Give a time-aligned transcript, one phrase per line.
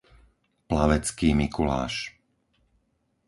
[0.67, 2.17] Plavecký Mikuláš